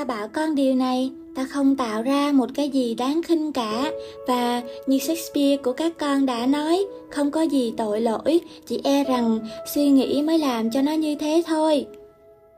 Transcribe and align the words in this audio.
ta 0.00 0.04
bảo 0.04 0.28
con 0.28 0.54
điều 0.54 0.74
này. 0.74 1.10
Ta 1.34 1.46
không 1.50 1.76
tạo 1.76 2.02
ra 2.02 2.32
một 2.32 2.46
cái 2.54 2.68
gì 2.68 2.94
đáng 2.94 3.22
khinh 3.22 3.52
cả. 3.52 3.92
Và 4.28 4.62
như 4.86 4.98
shakespeare 4.98 5.56
của 5.56 5.72
các 5.72 5.98
con 5.98 6.26
đã 6.26 6.46
nói, 6.46 6.86
không 7.10 7.30
có 7.30 7.42
gì 7.42 7.72
tội 7.76 8.00
lỗi, 8.00 8.40
chỉ 8.66 8.80
e 8.84 9.04
rằng 9.04 9.38
suy 9.74 9.88
nghĩ 9.88 10.22
mới 10.22 10.38
làm 10.38 10.70
cho 10.70 10.82
nó 10.82 10.92
như 10.92 11.14
thế 11.14 11.42
thôi. 11.46 11.86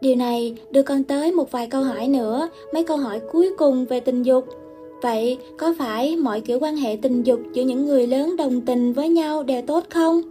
Điều 0.00 0.16
này 0.16 0.56
đưa 0.70 0.82
con 0.82 1.04
tới 1.04 1.32
một 1.32 1.50
vài 1.50 1.66
câu 1.66 1.82
hỏi 1.82 2.08
nữa, 2.08 2.48
mấy 2.74 2.84
câu 2.84 2.96
hỏi 2.96 3.20
cuối 3.32 3.50
cùng 3.58 3.84
về 3.84 4.00
tình 4.00 4.22
dục. 4.22 4.44
Vậy 5.02 5.38
có 5.58 5.74
phải 5.78 6.16
mọi 6.16 6.40
kiểu 6.40 6.58
quan 6.60 6.76
hệ 6.76 6.98
tình 7.02 7.22
dục 7.22 7.40
giữa 7.52 7.62
những 7.62 7.86
người 7.86 8.06
lớn 8.06 8.36
đồng 8.36 8.60
tình 8.60 8.92
với 8.92 9.08
nhau 9.08 9.42
đều 9.42 9.62
tốt 9.62 9.84
không? 9.90 10.22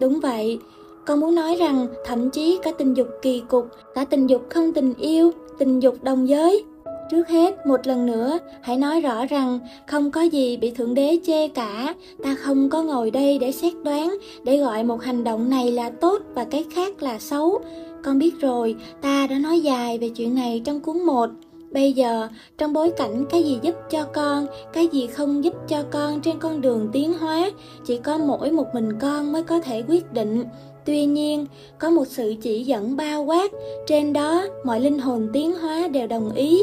Đúng 0.00 0.20
vậy, 0.20 0.58
con 1.06 1.20
muốn 1.20 1.34
nói 1.34 1.56
rằng 1.56 1.86
thậm 2.06 2.30
chí 2.30 2.58
cả 2.62 2.72
tình 2.78 2.94
dục 2.94 3.08
kỳ 3.22 3.42
cục, 3.48 3.68
cả 3.94 4.04
tình 4.04 4.26
dục 4.26 4.42
không 4.50 4.72
tình 4.72 4.94
yêu 4.94 5.32
tình 5.58 5.80
dục 5.80 6.04
đồng 6.04 6.28
giới 6.28 6.64
Trước 7.10 7.28
hết, 7.28 7.66
một 7.66 7.86
lần 7.86 8.06
nữa, 8.06 8.38
hãy 8.60 8.76
nói 8.76 9.00
rõ 9.00 9.26
rằng 9.26 9.58
không 9.86 10.10
có 10.10 10.22
gì 10.22 10.56
bị 10.56 10.70
Thượng 10.70 10.94
Đế 10.94 11.18
chê 11.26 11.48
cả. 11.48 11.94
Ta 12.22 12.34
không 12.34 12.70
có 12.70 12.82
ngồi 12.82 13.10
đây 13.10 13.38
để 13.38 13.52
xét 13.52 13.72
đoán, 13.84 14.18
để 14.44 14.56
gọi 14.56 14.84
một 14.84 15.02
hành 15.02 15.24
động 15.24 15.50
này 15.50 15.72
là 15.72 15.90
tốt 15.90 16.22
và 16.34 16.44
cái 16.44 16.64
khác 16.74 17.02
là 17.02 17.18
xấu. 17.18 17.60
Con 18.04 18.18
biết 18.18 18.40
rồi, 18.40 18.76
ta 19.00 19.26
đã 19.26 19.38
nói 19.38 19.60
dài 19.60 19.98
về 19.98 20.08
chuyện 20.08 20.34
này 20.34 20.62
trong 20.64 20.80
cuốn 20.80 20.98
1. 20.98 21.30
Bây 21.70 21.92
giờ, 21.92 22.28
trong 22.58 22.72
bối 22.72 22.90
cảnh 22.96 23.24
cái 23.30 23.42
gì 23.42 23.58
giúp 23.62 23.74
cho 23.90 24.04
con, 24.04 24.46
cái 24.72 24.88
gì 24.88 25.06
không 25.06 25.44
giúp 25.44 25.54
cho 25.68 25.82
con 25.90 26.20
trên 26.20 26.38
con 26.38 26.60
đường 26.60 26.88
tiến 26.92 27.12
hóa, 27.18 27.50
chỉ 27.86 27.98
có 27.98 28.18
mỗi 28.18 28.52
một 28.52 28.66
mình 28.74 28.98
con 29.00 29.32
mới 29.32 29.42
có 29.42 29.60
thể 29.60 29.82
quyết 29.88 30.12
định. 30.12 30.44
Tuy 30.84 31.04
nhiên, 31.04 31.46
có 31.78 31.90
một 31.90 32.04
sự 32.06 32.34
chỉ 32.42 32.64
dẫn 32.64 32.96
bao 32.96 33.22
quát, 33.22 33.52
trên 33.86 34.12
đó 34.12 34.44
mọi 34.64 34.80
linh 34.80 34.98
hồn 34.98 35.28
tiến 35.32 35.54
hóa 35.54 35.88
đều 35.88 36.06
đồng 36.06 36.32
ý 36.34 36.62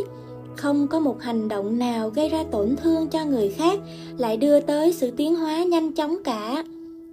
không 0.58 0.88
có 0.88 1.00
một 1.00 1.22
hành 1.22 1.48
động 1.48 1.80
nào 1.80 2.10
gây 2.10 2.30
ra 2.30 2.44
tổn 2.52 2.76
thương 2.76 3.08
cho 3.08 3.26
người 3.26 3.50
khác 3.50 3.80
lại 4.18 4.38
đưa 4.38 4.60
tới 4.60 4.94
sự 4.94 5.12
tiến 5.12 5.36
hóa 5.36 5.64
nhanh 5.64 5.92
chóng 5.92 6.18
cả 6.24 6.64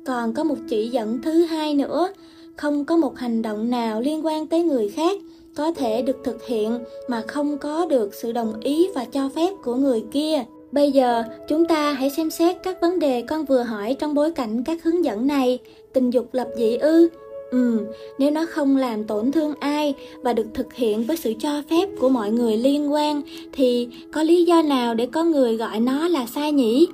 còn 0.07 0.35
có 0.35 0.45
một 0.45 0.57
chỉ 0.69 0.89
dẫn 0.89 1.23
thứ 1.23 1.45
hai 1.45 1.75
nữa 1.75 2.09
không 2.57 2.85
có 2.85 2.97
một 2.97 3.19
hành 3.19 3.43
động 3.43 3.71
nào 3.71 4.01
liên 4.01 4.27
quan 4.27 4.47
tới 4.47 4.63
người 4.63 4.89
khác 4.89 5.19
có 5.57 5.73
thể 5.73 6.03
được 6.03 6.17
thực 6.25 6.47
hiện 6.47 6.79
mà 7.09 7.23
không 7.27 7.59
có 7.59 7.87
được 7.87 8.15
sự 8.15 8.33
đồng 8.33 8.61
ý 8.61 8.89
và 8.95 9.05
cho 9.05 9.29
phép 9.29 9.51
của 9.65 9.75
người 9.75 10.05
kia 10.13 10.45
bây 10.73 10.93
giờ 10.93 11.23
chúng 11.49 11.65
ta 11.65 11.93
hãy 11.93 12.11
xem 12.11 12.31
xét 12.31 12.57
các 12.63 12.81
vấn 12.81 12.99
đề 12.99 13.23
con 13.23 13.45
vừa 13.45 13.63
hỏi 13.63 13.97
trong 13.99 14.15
bối 14.15 14.33
cảnh 14.33 14.65
các 14.65 14.85
hướng 14.85 15.05
dẫn 15.05 15.27
này 15.27 15.59
tình 15.93 16.11
dục 16.11 16.27
lập 16.33 16.49
dị 16.57 16.77
ư 16.77 17.09
Ừ, 17.53 17.79
nếu 18.19 18.31
nó 18.31 18.47
không 18.51 18.77
làm 18.77 19.05
tổn 19.05 19.33
thương 19.33 19.55
ai 19.61 19.95
và 20.23 20.33
được 20.33 20.47
thực 20.55 20.73
hiện 20.73 21.05
với 21.05 21.17
sự 21.17 21.33
cho 21.41 21.63
phép 21.71 21.89
của 22.01 22.09
mọi 22.09 22.31
người 22.31 22.57
liên 22.57 22.93
quan 22.93 23.23
thì 23.53 23.89
có 24.13 24.23
lý 24.23 24.45
do 24.45 24.63
nào 24.63 24.95
để 24.95 25.07
có 25.07 25.25
người 25.25 25.57
gọi 25.57 25.81
nó 25.81 26.09
là 26.09 26.27
sai 26.27 26.53
nhỉ? 26.53 26.87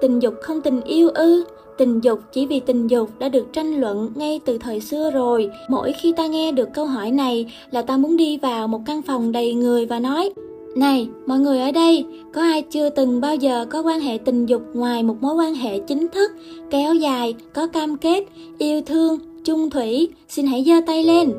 Tình 0.00 0.18
dục 0.18 0.34
không 0.42 0.60
tình 0.60 0.80
yêu 0.80 1.08
ư? 1.08 1.44
Tình 1.78 2.00
dục 2.00 2.20
chỉ 2.32 2.46
vì 2.46 2.60
tình 2.60 2.86
dục 2.86 3.10
đã 3.18 3.28
được 3.28 3.52
tranh 3.52 3.80
luận 3.80 4.12
ngay 4.14 4.40
từ 4.44 4.58
thời 4.58 4.80
xưa 4.80 5.10
rồi. 5.10 5.50
Mỗi 5.68 5.92
khi 5.92 6.12
ta 6.16 6.26
nghe 6.26 6.52
được 6.52 6.68
câu 6.74 6.86
hỏi 6.86 7.10
này 7.10 7.52
là 7.70 7.82
ta 7.82 7.96
muốn 7.96 8.16
đi 8.16 8.38
vào 8.38 8.68
một 8.68 8.80
căn 8.86 9.02
phòng 9.02 9.32
đầy 9.32 9.54
người 9.54 9.86
và 9.86 9.98
nói 9.98 10.32
này, 10.76 11.08
mọi 11.26 11.38
người 11.38 11.60
ở 11.60 11.70
đây, 11.70 12.04
có 12.34 12.42
ai 12.42 12.62
chưa 12.62 12.90
từng 12.90 13.20
bao 13.20 13.36
giờ 13.36 13.66
có 13.70 13.82
quan 13.82 14.00
hệ 14.00 14.18
tình 14.18 14.46
dục 14.46 14.62
ngoài 14.74 15.02
một 15.02 15.16
mối 15.20 15.34
quan 15.34 15.54
hệ 15.54 15.78
chính 15.78 16.08
thức, 16.08 16.30
kéo 16.70 16.94
dài, 16.94 17.34
có 17.54 17.66
cam 17.66 17.96
kết, 17.96 18.24
yêu 18.58 18.80
thương, 18.86 19.18
Trung 19.44 19.70
Thủy, 19.70 20.08
xin 20.28 20.46
hãy 20.46 20.64
giơ 20.66 20.74
tay 20.86 21.04
lên. 21.04 21.32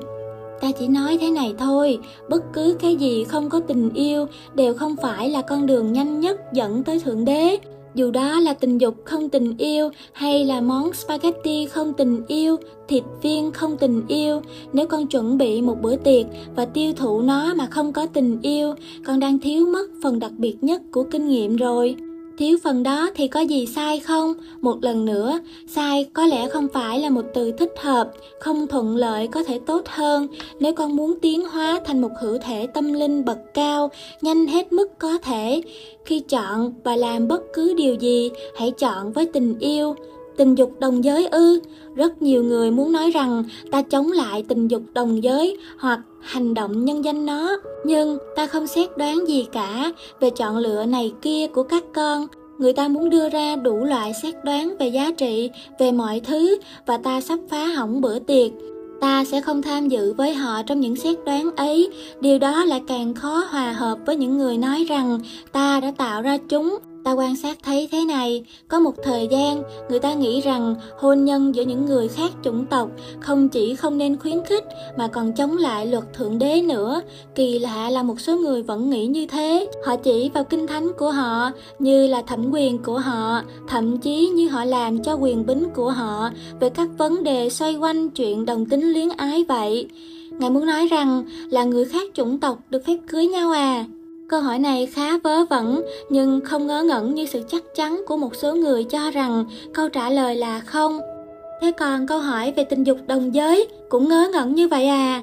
Ta 0.62 0.72
chỉ 0.80 0.88
nói 0.88 1.18
thế 1.22 1.30
này 1.30 1.54
thôi, 1.58 2.00
bất 2.30 2.54
cứ 2.54 2.76
cái 2.80 2.96
gì 2.96 3.24
không 3.24 3.50
có 3.50 3.60
tình 3.60 3.90
yêu 3.94 4.26
đều 4.54 4.74
không 4.74 4.96
phải 5.02 5.30
là 5.30 5.42
con 5.42 5.66
đường 5.66 5.94
nhanh 5.94 6.20
nhất 6.20 6.40
dẫn 6.54 6.84
tới 6.84 7.00
Thượng 7.00 7.26
Đế. 7.26 7.58
Dù 7.96 8.12
đó 8.12 8.40
là 8.40 8.54
tình 8.54 8.78
dục 8.78 8.96
không 9.06 9.30
tình 9.30 9.58
yêu 9.58 9.90
hay 10.14 10.46
là 10.46 10.62
món 10.62 10.94
spaghetti 10.94 11.66
không 11.66 11.94
tình 11.94 12.22
yêu, 12.28 12.58
thịt 12.88 13.04
viên 13.22 13.52
không 13.52 13.78
tình 13.78 14.02
yêu, 14.08 14.42
nếu 14.74 14.88
con 14.88 15.08
chuẩn 15.08 15.38
bị 15.38 15.62
một 15.62 15.82
bữa 15.82 15.96
tiệc 15.96 16.26
và 16.56 16.66
tiêu 16.66 16.94
thụ 16.94 17.22
nó 17.22 17.54
mà 17.54 17.66
không 17.66 17.94
có 17.94 18.06
tình 18.06 18.42
yêu, 18.42 18.76
con 19.06 19.20
đang 19.20 19.40
thiếu 19.40 19.66
mất 19.66 19.86
phần 20.04 20.20
đặc 20.20 20.32
biệt 20.38 20.56
nhất 20.62 20.82
của 20.92 21.04
kinh 21.04 21.28
nghiệm 21.28 21.56
rồi 21.56 21.96
thiếu 22.38 22.58
phần 22.64 22.84
đó 22.84 23.10
thì 23.16 23.28
có 23.28 23.40
gì 23.40 23.66
sai 23.66 24.00
không? 24.00 24.34
Một 24.62 24.84
lần 24.84 25.06
nữa, 25.06 25.40
sai 25.68 26.10
có 26.14 26.26
lẽ 26.26 26.50
không 26.50 26.68
phải 26.74 27.00
là 27.00 27.10
một 27.10 27.26
từ 27.34 27.52
thích 27.52 27.74
hợp, 27.82 28.12
không 28.40 28.68
thuận 28.68 28.96
lợi 28.96 29.28
có 29.28 29.44
thể 29.44 29.60
tốt 29.66 29.82
hơn. 29.88 30.28
Nếu 30.60 30.74
con 30.74 30.96
muốn 30.96 31.20
tiến 31.22 31.46
hóa 31.46 31.80
thành 31.86 32.02
một 32.02 32.12
hữu 32.22 32.38
thể 32.38 32.68
tâm 32.68 32.94
linh 32.94 33.26
bậc 33.26 33.38
cao, 33.54 33.92
nhanh 34.22 34.48
hết 34.48 34.74
mức 34.74 35.00
có 35.00 35.18
thể. 35.18 35.62
Khi 36.06 36.20
chọn 36.20 36.74
và 36.84 36.96
làm 36.96 37.28
bất 37.28 37.42
cứ 37.54 37.74
điều 37.74 37.96
gì, 37.96 38.32
hãy 38.58 38.72
chọn 38.72 39.12
với 39.12 39.26
tình 39.26 39.60
yêu 39.60 39.96
tình 40.38 40.56
dục 40.56 40.72
đồng 40.80 41.04
giới 41.04 41.28
ư? 41.28 41.60
Rất 41.96 42.22
nhiều 42.22 42.44
người 42.44 42.72
muốn 42.72 42.92
nói 42.92 43.12
rằng 43.12 43.44
ta 43.72 43.82
chống 43.82 44.12
lại 44.12 44.44
tình 44.48 44.68
dục 44.68 44.82
đồng 44.94 45.24
giới 45.24 45.58
hoặc 45.78 46.00
hành 46.22 46.54
động 46.54 46.86
nhân 46.86 47.06
danh 47.06 47.26
nó. 47.26 47.58
Nhưng 47.86 48.18
ta 48.36 48.48
không 48.48 48.68
xét 48.68 48.98
đoán 48.98 49.28
gì 49.28 49.46
cả 49.52 49.92
về 50.20 50.30
chọn 50.30 50.58
lựa 50.58 50.86
này 50.86 51.14
kia 51.22 51.48
của 51.48 51.64
các 51.64 51.84
con. 51.94 52.28
Người 52.58 52.74
ta 52.74 52.88
muốn 52.88 53.10
đưa 53.10 53.30
ra 53.30 53.56
đủ 53.56 53.84
loại 53.84 54.14
xét 54.24 54.36
đoán 54.44 54.76
về 54.80 54.88
giá 54.88 55.12
trị, 55.18 55.50
về 55.80 55.92
mọi 55.92 56.20
thứ 56.20 56.58
và 56.86 56.98
ta 56.98 57.22
sắp 57.22 57.40
phá 57.50 57.66
hỏng 57.66 58.02
bữa 58.02 58.20
tiệc. 58.20 58.52
Ta 59.02 59.26
sẽ 59.26 59.42
không 59.42 59.62
tham 59.62 59.88
dự 59.88 60.14
với 60.14 60.34
họ 60.34 60.62
trong 60.64 60.80
những 60.80 60.96
xét 60.96 61.18
đoán 61.26 61.56
ấy. 61.56 61.90
Điều 62.22 62.40
đó 62.40 62.66
lại 62.66 62.82
càng 62.88 63.14
khó 63.14 63.46
hòa 63.50 63.72
hợp 63.72 63.98
với 64.06 64.16
những 64.16 64.38
người 64.38 64.58
nói 64.58 64.86
rằng 64.90 65.20
ta 65.52 65.80
đã 65.80 65.92
tạo 65.98 66.22
ra 66.22 66.38
chúng. 66.50 66.78
Ta 67.04 67.12
quan 67.12 67.36
sát 67.36 67.58
thấy 67.64 67.90
thế 67.92 68.06
này, 68.06 68.46
có 68.68 68.80
một 68.80 68.94
thời 69.04 69.28
gian 69.28 69.64
người 69.90 70.00
ta 70.00 70.14
nghĩ 70.14 70.42
rằng 70.42 70.76
hôn 70.98 71.26
nhân 71.26 71.56
giữa 71.56 71.64
những 71.64 71.86
người 71.86 72.08
khác 72.08 72.32
chủng 72.44 72.66
tộc 72.66 72.90
không 73.20 73.50
chỉ 73.50 73.76
không 73.76 73.98
nên 73.98 74.18
khuyến 74.18 74.44
khích 74.46 74.64
mà 74.98 75.08
còn 75.08 75.34
chống 75.34 75.58
lại 75.58 75.86
luật 75.86 76.04
thượng 76.14 76.40
đế 76.40 76.62
nữa. 76.62 77.02
Kỳ 77.36 77.60
lạ 77.60 77.90
là 77.90 78.04
một 78.04 78.20
số 78.20 78.38
người 78.38 78.64
vẫn 78.64 78.90
nghĩ 78.90 79.06
như 79.06 79.28
thế. 79.28 79.68
Họ 79.86 79.96
chỉ 79.96 80.30
vào 80.34 80.44
kinh 80.44 80.68
thánh 80.68 80.92
của 80.98 81.12
họ 81.12 81.52
như 81.80 82.08
là 82.08 82.22
thẩm 82.22 82.52
quyền 82.52 82.78
của 82.78 82.98
họ, 82.98 83.42
thậm 83.68 83.98
chí 83.98 84.28
như 84.28 84.50
họ 84.50 84.66
làm 84.66 85.04
cho 85.04 85.14
quyền 85.14 85.46
bính 85.46 85.70
của 85.76 85.90
họ 85.92 86.30
về 86.60 86.70
các 86.70 86.90
vấn 86.98 87.24
đề 87.24 87.50
xoay 87.50 87.76
quanh 87.76 88.10
chuyện 88.10 88.46
đồng 88.46 88.66
tính 88.66 88.92
luyến 88.92 89.10
ái 89.18 89.46
vậy. 89.48 89.88
Ngài 90.40 90.50
muốn 90.50 90.66
nói 90.66 90.88
rằng 90.88 91.24
là 91.50 91.64
người 91.64 91.86
khác 91.86 92.10
chủng 92.14 92.40
tộc 92.40 92.58
được 92.70 92.86
phép 92.86 92.98
cưới 93.08 93.28
nhau 93.28 93.52
à? 93.52 93.86
Câu 94.34 94.42
hỏi 94.42 94.60
này 94.60 94.86
khá 94.86 95.18
vớ 95.18 95.46
vẩn, 95.46 95.84
nhưng 96.10 96.42
không 96.42 96.68
ngớ 96.68 96.84
ngẩn 96.84 97.16
như 97.16 97.26
sự 97.26 97.42
chắc 97.48 97.64
chắn 97.76 98.04
của 98.08 98.18
một 98.18 98.36
số 98.36 98.56
người 98.56 98.84
cho 98.84 99.12
rằng 99.12 99.46
câu 99.74 99.90
trả 99.90 100.10
lời 100.10 100.36
là 100.36 100.60
không. 100.60 101.00
Thế 101.62 101.72
còn 101.72 102.08
câu 102.08 102.20
hỏi 102.20 102.54
về 102.56 102.64
tình 102.64 102.84
dục 102.84 102.98
đồng 103.08 103.36
giới 103.36 103.68
cũng 103.90 104.10
ngớ 104.10 104.30
ngẩn 104.34 104.56
như 104.56 104.68
vậy 104.68 104.88
à? 104.88 105.22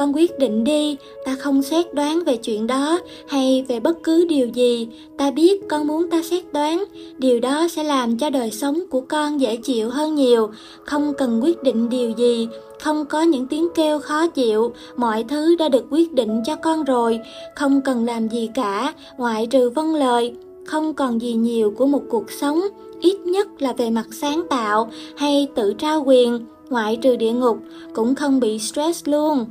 Con 0.00 0.12
quyết 0.14 0.38
định 0.38 0.64
đi, 0.64 0.96
ta 1.24 1.36
không 1.38 1.62
xét 1.62 1.94
đoán 1.94 2.24
về 2.24 2.36
chuyện 2.36 2.66
đó 2.66 3.00
hay 3.28 3.64
về 3.68 3.80
bất 3.80 4.02
cứ 4.02 4.24
điều 4.28 4.48
gì. 4.48 4.88
Ta 5.18 5.30
biết 5.30 5.68
con 5.68 5.86
muốn 5.86 6.10
ta 6.10 6.22
xét 6.22 6.52
đoán, 6.52 6.84
điều 7.18 7.40
đó 7.40 7.68
sẽ 7.68 7.84
làm 7.84 8.18
cho 8.18 8.30
đời 8.30 8.50
sống 8.50 8.80
của 8.90 9.00
con 9.00 9.40
dễ 9.40 9.56
chịu 9.56 9.90
hơn 9.90 10.14
nhiều. 10.14 10.50
Không 10.84 11.12
cần 11.18 11.40
quyết 11.42 11.62
định 11.62 11.88
điều 11.88 12.10
gì, 12.10 12.48
không 12.80 13.04
có 13.04 13.22
những 13.22 13.46
tiếng 13.46 13.68
kêu 13.74 13.98
khó 13.98 14.26
chịu, 14.26 14.72
mọi 14.96 15.24
thứ 15.24 15.56
đã 15.56 15.68
được 15.68 15.84
quyết 15.90 16.12
định 16.12 16.42
cho 16.46 16.56
con 16.56 16.84
rồi, 16.84 17.20
không 17.54 17.80
cần 17.80 18.04
làm 18.04 18.28
gì 18.28 18.48
cả, 18.54 18.94
ngoại 19.16 19.46
trừ 19.46 19.70
vâng 19.70 19.94
lời, 19.94 20.34
không 20.66 20.94
còn 20.94 21.20
gì 21.20 21.32
nhiều 21.32 21.74
của 21.76 21.86
một 21.86 22.02
cuộc 22.10 22.30
sống, 22.30 22.60
ít 23.00 23.16
nhất 23.26 23.62
là 23.62 23.72
về 23.72 23.90
mặt 23.90 24.06
sáng 24.10 24.42
tạo 24.50 24.90
hay 25.16 25.48
tự 25.54 25.72
trao 25.78 26.02
quyền, 26.06 26.46
ngoại 26.70 26.96
trừ 26.96 27.16
địa 27.16 27.32
ngục, 27.32 27.58
cũng 27.94 28.14
không 28.14 28.40
bị 28.40 28.58
stress 28.58 29.08
luôn. 29.08 29.46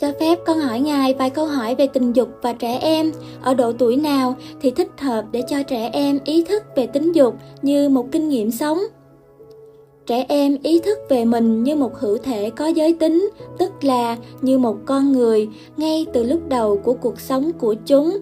Cho 0.00 0.12
phép 0.20 0.38
con 0.46 0.58
hỏi 0.58 0.80
ngài 0.80 1.14
vài 1.14 1.30
câu 1.30 1.46
hỏi 1.46 1.74
về 1.74 1.86
tình 1.86 2.12
dục 2.12 2.28
và 2.42 2.52
trẻ 2.52 2.78
em, 2.82 3.12
ở 3.42 3.54
độ 3.54 3.72
tuổi 3.72 3.96
nào 3.96 4.36
thì 4.60 4.70
thích 4.70 4.88
hợp 4.98 5.24
để 5.32 5.42
cho 5.48 5.62
trẻ 5.62 5.90
em 5.92 6.18
ý 6.24 6.44
thức 6.44 6.62
về 6.76 6.86
tính 6.86 7.12
dục 7.12 7.34
như 7.62 7.88
một 7.88 8.12
kinh 8.12 8.28
nghiệm 8.28 8.50
sống? 8.50 8.78
Trẻ 10.06 10.24
em 10.28 10.56
ý 10.62 10.78
thức 10.78 10.98
về 11.08 11.24
mình 11.24 11.64
như 11.64 11.76
một 11.76 11.98
hữu 11.98 12.18
thể 12.18 12.50
có 12.50 12.66
giới 12.66 12.92
tính 12.92 13.30
tức 13.58 13.84
là 13.84 14.16
như 14.42 14.58
một 14.58 14.76
con 14.84 15.12
người 15.12 15.48
ngay 15.76 16.06
từ 16.12 16.22
lúc 16.22 16.48
đầu 16.48 16.76
của 16.76 16.94
cuộc 16.94 17.20
sống 17.20 17.52
của 17.58 17.74
chúng. 17.86 18.18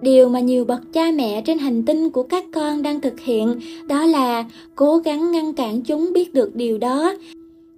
Điều 0.00 0.28
mà 0.28 0.40
nhiều 0.40 0.64
bậc 0.64 0.80
cha 0.92 1.10
mẹ 1.14 1.42
trên 1.42 1.58
hành 1.58 1.84
tinh 1.84 2.10
của 2.10 2.22
các 2.22 2.44
con 2.54 2.82
đang 2.82 3.00
thực 3.00 3.20
hiện 3.20 3.60
đó 3.88 4.06
là 4.06 4.44
cố 4.74 4.98
gắng 4.98 5.32
ngăn 5.32 5.54
cản 5.54 5.82
chúng 5.82 6.12
biết 6.12 6.34
được 6.34 6.54
điều 6.54 6.78
đó. 6.78 7.14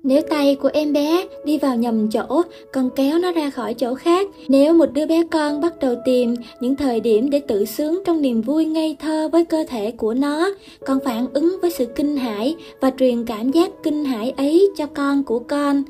Nếu 0.03 0.23
tay 0.23 0.55
của 0.55 0.71
em 0.73 0.93
bé 0.93 1.27
đi 1.45 1.59
vào 1.59 1.77
nhầm 1.77 2.11
chỗ, 2.11 2.43
con 2.73 2.91
kéo 2.97 3.19
nó 3.19 3.33
ra 3.33 3.51
khỏi 3.51 3.75
chỗ 3.75 3.95
khác. 3.95 4.29
Nếu 4.49 4.75
một 4.75 4.93
đứa 4.93 5.07
bé 5.07 5.23
con 5.31 5.61
bắt 5.61 5.79
đầu 5.81 5.95
tìm 6.05 6.35
những 6.61 6.77
thời 6.77 7.01
điểm 7.01 7.31
để 7.31 7.41
tự 7.41 7.65
sướng 7.65 8.03
trong 8.07 8.23
niềm 8.23 8.43
vui 8.43 8.65
ngây 8.65 8.97
thơ 9.01 9.29
với 9.33 9.45
cơ 9.45 9.65
thể 9.69 9.91
của 9.91 10.15
nó, 10.15 10.51
con 10.87 10.99
phản 11.05 11.27
ứng 11.35 11.57
với 11.63 11.71
sự 11.71 11.87
kinh 11.87 12.17
hãi 12.17 12.57
và 12.81 12.91
truyền 12.99 13.25
cảm 13.25 13.51
giác 13.51 13.71
kinh 13.83 14.05
hãi 14.05 14.33
ấy 14.37 14.71
cho 14.77 14.87
con 14.87 15.25
của 15.25 15.39
con. 15.39 15.83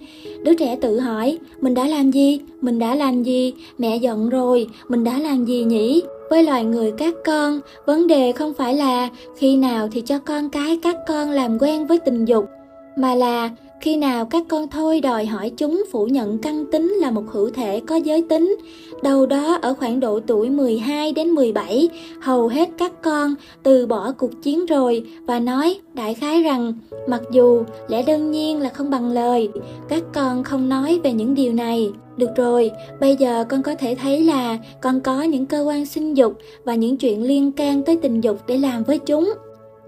Đứa 0.43 0.55
trẻ 0.55 0.77
tự 0.81 0.99
hỏi, 0.99 1.39
mình 1.61 1.75
đã 1.75 1.87
làm 1.87 2.11
gì? 2.11 2.41
Mình 2.61 2.79
đã 2.79 2.95
làm 2.95 3.23
gì? 3.23 3.55
Mẹ 3.79 3.97
giận 3.97 4.29
rồi, 4.29 4.67
mình 4.89 5.05
đã 5.05 5.19
làm 5.19 5.45
gì 5.45 5.65
nhỉ? 5.65 6.03
với 6.31 6.43
loài 6.43 6.65
người 6.65 6.93
các 6.99 7.15
con 7.25 7.61
vấn 7.87 8.07
đề 8.07 8.33
không 8.33 8.55
phải 8.55 8.75
là 8.75 9.09
khi 9.37 9.57
nào 9.57 9.89
thì 9.93 10.01
cho 10.01 10.19
con 10.19 10.51
cái 10.51 10.79
các 10.83 10.97
con 11.09 11.31
làm 11.31 11.59
quen 11.61 11.87
với 11.87 11.99
tình 11.99 12.25
dục 12.25 12.45
mà 12.97 13.15
là 13.15 13.51
khi 13.81 13.97
nào 13.97 14.25
các 14.25 14.43
con 14.49 14.69
thôi 14.69 15.01
đòi 15.01 15.27
hỏi 15.27 15.51
chúng 15.57 15.85
phủ 15.93 16.07
nhận 16.07 16.39
căn 16.39 16.65
tính 16.73 16.89
là 16.89 17.11
một 17.11 17.25
hữu 17.33 17.51
thể 17.51 17.81
có 17.87 17.97
giới 17.97 18.23
tính, 18.23 18.57
Đầu 19.03 19.27
đó 19.27 19.59
ở 19.63 19.75
khoảng 19.75 20.01
độ 20.01 20.21
tuổi 20.27 20.51
12 20.51 21.13
đến 21.13 21.29
17, 21.29 21.89
hầu 22.21 22.49
hết 22.49 22.69
các 22.79 23.03
con 23.03 23.35
từ 23.63 23.87
bỏ 23.87 24.13
cuộc 24.13 24.43
chiến 24.43 24.67
rồi 24.67 25.05
và 25.27 25.41
nói 25.41 25.79
đại 25.95 26.15
khái 26.15 26.43
rằng 26.43 26.73
mặc 27.09 27.23
dù 27.33 27.63
lẽ 27.89 28.03
đương 28.03 28.31
nhiên 28.31 28.61
là 28.61 28.69
không 28.69 28.91
bằng 28.91 29.11
lời, 29.11 29.49
các 29.89 30.03
con 30.15 30.45
không 30.45 30.69
nói 30.69 31.01
về 31.05 31.13
những 31.13 31.35
điều 31.35 31.53
này. 31.53 31.91
Được 32.17 32.31
rồi, 32.37 32.71
bây 33.01 33.17
giờ 33.17 33.45
con 33.49 33.63
có 33.63 33.75
thể 33.75 33.95
thấy 33.95 34.25
là 34.25 34.59
con 34.83 35.01
có 35.01 35.23
những 35.23 35.47
cơ 35.47 35.63
quan 35.63 35.87
sinh 35.87 36.17
dục 36.17 36.33
và 36.65 36.75
những 36.75 36.97
chuyện 36.97 37.23
liên 37.23 37.53
can 37.53 37.83
tới 37.83 37.99
tình 38.03 38.21
dục 38.21 38.37
để 38.47 38.59
làm 38.59 38.83
với 38.83 38.99
chúng. 38.99 39.33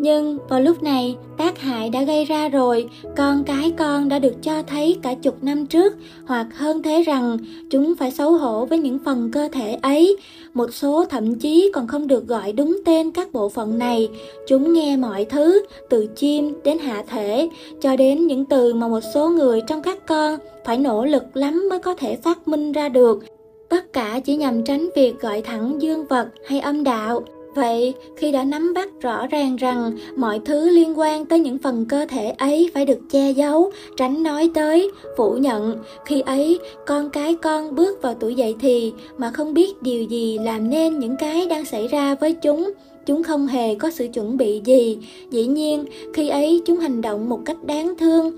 Nhưng 0.02 0.38
vào 0.48 0.60
lúc 0.60 0.82
này, 0.82 1.16
tác 1.36 1.58
hại 1.58 1.90
đã 1.90 2.02
gây 2.02 2.24
ra 2.24 2.48
rồi, 2.48 2.88
con 3.16 3.44
cái 3.44 3.72
con 3.78 4.08
đã 4.08 4.18
được 4.18 4.42
cho 4.42 4.62
thấy 4.62 4.98
cả 5.02 5.14
chục 5.14 5.44
năm 5.44 5.66
trước, 5.66 5.96
hoặc 6.26 6.46
hơn 6.54 6.82
thế 6.82 7.02
rằng 7.02 7.38
chúng 7.70 7.94
phải 7.98 8.10
xấu 8.10 8.32
hổ 8.32 8.64
với 8.64 8.78
những 8.78 8.98
phần 9.04 9.30
cơ 9.32 9.48
thể 9.52 9.78
ấy. 9.82 10.16
Một 10.54 10.74
số 10.74 11.04
thậm 11.04 11.34
chí 11.34 11.70
còn 11.74 11.86
không 11.86 12.06
được 12.06 12.26
gọi 12.26 12.52
đúng 12.52 12.80
tên 12.84 13.10
các 13.10 13.32
bộ 13.32 13.48
phận 13.48 13.78
này. 13.78 14.08
Chúng 14.48 14.72
nghe 14.72 14.96
mọi 14.96 15.24
thứ, 15.24 15.62
từ 15.90 16.06
chim 16.16 16.54
đến 16.64 16.78
hạ 16.78 17.04
thể, 17.08 17.48
cho 17.80 17.96
đến 17.96 18.26
những 18.26 18.44
từ 18.44 18.74
mà 18.74 18.88
một 18.88 19.00
số 19.14 19.28
người 19.28 19.60
trong 19.66 19.82
các 19.82 20.06
con 20.06 20.38
phải 20.64 20.78
nỗ 20.78 21.04
lực 21.04 21.36
lắm 21.36 21.66
mới 21.70 21.78
có 21.78 21.94
thể 21.94 22.16
phát 22.16 22.48
minh 22.48 22.72
ra 22.72 22.88
được. 22.88 23.24
Tất 23.68 23.92
cả 23.92 24.20
chỉ 24.24 24.36
nhằm 24.36 24.64
tránh 24.64 24.88
việc 24.96 25.20
gọi 25.20 25.42
thẳng 25.42 25.82
dương 25.82 26.06
vật 26.06 26.28
hay 26.46 26.60
âm 26.60 26.84
đạo. 26.84 27.22
Vậy, 27.54 27.94
khi 28.16 28.32
đã 28.32 28.44
nắm 28.44 28.74
bắt 28.74 28.88
rõ 29.00 29.26
ràng 29.26 29.56
rằng 29.56 29.92
mọi 30.16 30.40
thứ 30.44 30.70
liên 30.70 30.98
quan 30.98 31.26
tới 31.26 31.40
những 31.40 31.58
phần 31.58 31.84
cơ 31.88 32.06
thể 32.06 32.30
ấy 32.30 32.70
phải 32.74 32.84
được 32.84 32.98
che 33.10 33.30
giấu, 33.30 33.70
tránh 33.96 34.22
nói 34.22 34.50
tới, 34.54 34.90
phủ 35.16 35.32
nhận, 35.32 35.76
khi 36.04 36.20
ấy 36.20 36.58
con 36.86 37.10
cái 37.10 37.34
con 37.34 37.74
bước 37.74 38.02
vào 38.02 38.14
tuổi 38.14 38.34
dậy 38.34 38.54
thì 38.60 38.92
mà 39.18 39.30
không 39.30 39.54
biết 39.54 39.82
điều 39.82 40.02
gì 40.02 40.38
làm 40.38 40.70
nên 40.70 40.98
những 40.98 41.16
cái 41.16 41.46
đang 41.46 41.64
xảy 41.64 41.88
ra 41.88 42.14
với 42.14 42.32
chúng, 42.32 42.72
chúng 43.06 43.22
không 43.22 43.46
hề 43.46 43.74
có 43.74 43.90
sự 43.90 44.06
chuẩn 44.12 44.36
bị 44.36 44.60
gì. 44.64 44.98
Dĩ 45.30 45.46
nhiên, 45.46 45.84
khi 46.14 46.28
ấy 46.28 46.62
chúng 46.66 46.78
hành 46.78 47.00
động 47.00 47.28
một 47.28 47.40
cách 47.44 47.64
đáng 47.64 47.94
thương, 47.98 48.36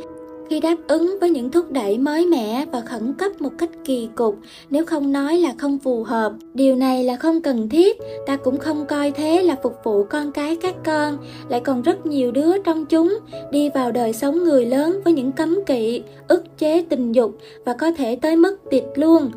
khi 0.50 0.60
đáp 0.60 0.76
ứng 0.88 1.16
với 1.20 1.30
những 1.30 1.50
thúc 1.50 1.70
đẩy 1.70 1.98
mới 1.98 2.26
mẻ 2.26 2.64
và 2.72 2.80
khẩn 2.80 3.14
cấp 3.14 3.42
một 3.42 3.50
cách 3.58 3.70
kỳ 3.84 4.08
cục, 4.14 4.38
nếu 4.70 4.84
không 4.84 5.12
nói 5.12 5.38
là 5.38 5.54
không 5.58 5.78
phù 5.78 6.04
hợp. 6.04 6.32
Điều 6.54 6.76
này 6.76 7.04
là 7.04 7.16
không 7.16 7.42
cần 7.42 7.68
thiết, 7.68 7.96
ta 8.26 8.36
cũng 8.36 8.58
không 8.58 8.86
coi 8.86 9.10
thế 9.10 9.42
là 9.42 9.56
phục 9.62 9.74
vụ 9.84 10.04
con 10.04 10.32
cái 10.32 10.56
các 10.56 10.74
con. 10.84 11.18
Lại 11.48 11.60
còn 11.60 11.82
rất 11.82 12.06
nhiều 12.06 12.32
đứa 12.32 12.58
trong 12.58 12.86
chúng 12.86 13.18
đi 13.50 13.70
vào 13.70 13.92
đời 13.92 14.12
sống 14.12 14.44
người 14.44 14.66
lớn 14.66 15.00
với 15.04 15.12
những 15.12 15.32
cấm 15.32 15.58
kỵ, 15.66 16.02
ức 16.28 16.58
chế 16.58 16.84
tình 16.88 17.12
dục 17.12 17.38
và 17.64 17.72
có 17.72 17.90
thể 17.90 18.16
tới 18.16 18.36
mức 18.36 18.56
tịt 18.70 18.84
luôn. 18.94 19.30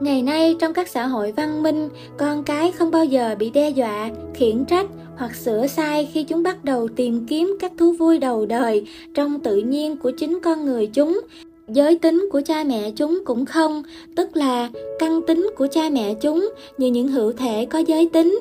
Ngày 0.00 0.22
nay 0.22 0.56
trong 0.60 0.74
các 0.74 0.88
xã 0.88 1.06
hội 1.06 1.32
văn 1.32 1.62
minh, 1.62 1.88
con 2.18 2.44
cái 2.44 2.72
không 2.72 2.90
bao 2.90 3.04
giờ 3.04 3.34
bị 3.38 3.50
đe 3.50 3.70
dọa, 3.70 4.10
khiển 4.34 4.64
trách 4.64 4.86
hoặc 5.22 5.34
sửa 5.34 5.66
sai 5.66 6.08
khi 6.12 6.22
chúng 6.22 6.42
bắt 6.42 6.64
đầu 6.64 6.88
tìm 6.96 7.26
kiếm 7.28 7.56
các 7.60 7.72
thú 7.78 7.92
vui 7.92 8.18
đầu 8.18 8.46
đời 8.46 8.86
trong 9.14 9.40
tự 9.40 9.56
nhiên 9.56 9.96
của 9.96 10.10
chính 10.10 10.40
con 10.40 10.64
người 10.64 10.86
chúng. 10.86 11.20
Giới 11.68 11.98
tính 11.98 12.28
của 12.32 12.40
cha 12.40 12.64
mẹ 12.64 12.90
chúng 12.96 13.18
cũng 13.24 13.46
không, 13.46 13.82
tức 14.16 14.36
là 14.36 14.70
căn 14.98 15.20
tính 15.26 15.50
của 15.56 15.66
cha 15.70 15.90
mẹ 15.92 16.14
chúng 16.14 16.52
như 16.78 16.86
những 16.86 17.08
hữu 17.08 17.32
thể 17.32 17.66
có 17.70 17.78
giới 17.78 18.08
tính, 18.12 18.38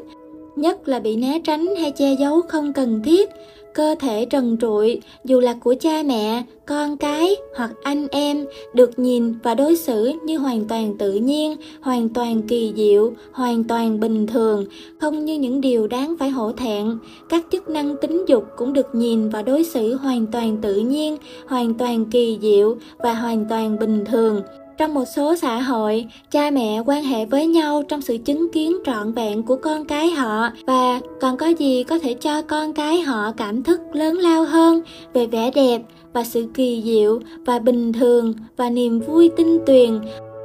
nhất 0.56 0.88
là 0.88 1.00
bị 1.00 1.16
né 1.16 1.40
tránh 1.44 1.76
hay 1.76 1.92
che 1.92 2.16
giấu 2.20 2.42
không 2.42 2.74
cần 2.74 3.02
thiết 3.04 3.30
cơ 3.74 3.96
thể 4.00 4.26
trần 4.26 4.58
trụi, 4.62 5.02
dù 5.24 5.40
là 5.40 5.54
của 5.54 5.76
cha 5.80 6.04
mẹ, 6.06 6.44
con 6.66 6.98
cái 6.98 7.36
hoặc 7.56 7.72
anh 7.84 8.08
em, 8.12 8.46
được 8.74 9.00
nhìn 9.00 9.34
và 9.44 9.56
đối 9.56 9.76
xử 9.76 10.12
như 10.24 10.38
hoàn 10.38 10.66
toàn 10.66 10.98
tự 10.98 11.14
nhiên, 11.14 11.56
hoàn 11.82 12.10
toàn 12.10 12.42
kỳ 12.42 12.74
diệu, 12.76 13.14
hoàn 13.32 13.64
toàn 13.64 14.00
bình 14.00 14.28
thường, 14.28 14.66
không 15.00 15.26
như 15.26 15.40
những 15.40 15.62
điều 15.62 15.88
đáng 15.88 16.16
phải 16.20 16.30
hổ 16.30 16.52
thẹn. 16.52 16.98
Các 17.30 17.46
chức 17.52 17.70
năng 17.70 17.96
tính 18.02 18.26
dục 18.28 18.44
cũng 18.58 18.74
được 18.74 18.96
nhìn 18.96 19.30
và 19.30 19.42
đối 19.42 19.64
xử 19.64 19.96
hoàn 19.96 20.26
toàn 20.28 20.58
tự 20.62 20.76
nhiên, 20.76 21.18
hoàn 21.48 21.74
toàn 21.74 22.06
kỳ 22.06 22.38
diệu 22.42 22.76
và 22.98 23.14
hoàn 23.14 23.46
toàn 23.50 23.80
bình 23.80 24.06
thường 24.06 24.42
trong 24.82 24.94
một 24.94 25.06
số 25.06 25.36
xã 25.36 25.60
hội, 25.60 26.06
cha 26.32 26.52
mẹ 26.52 26.82
quan 26.86 27.04
hệ 27.04 27.26
với 27.26 27.48
nhau 27.48 27.84
trong 27.88 28.02
sự 28.02 28.18
chứng 28.18 28.52
kiến 28.52 28.78
trọn 28.86 29.14
vẹn 29.14 29.44
của 29.44 29.56
con 29.56 29.86
cái 29.86 30.10
họ 30.10 30.50
và 30.66 31.00
còn 31.22 31.38
có 31.38 31.48
gì 31.48 31.84
có 31.84 32.00
thể 32.00 32.14
cho 32.14 32.42
con 32.42 32.74
cái 32.74 33.02
họ 33.02 33.32
cảm 33.32 33.64
thức 33.64 33.82
lớn 33.94 34.18
lao 34.18 34.44
hơn 34.44 34.82
về 35.14 35.28
vẻ 35.28 35.52
đẹp 35.56 35.82
và 36.14 36.24
sự 36.24 36.48
kỳ 36.54 36.82
diệu 36.86 37.20
và 37.46 37.60
bình 37.60 37.94
thường 37.94 38.34
và 38.58 38.70
niềm 38.70 39.00
vui 39.00 39.30
tinh 39.38 39.60
tuyền 39.66 40.00